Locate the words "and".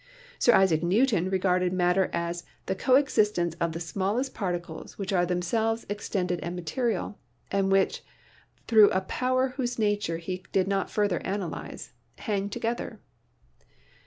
6.39-6.55, 7.51-7.71